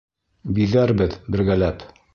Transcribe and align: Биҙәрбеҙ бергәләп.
Биҙәрбеҙ 0.59 1.15
бергәләп. 1.37 1.91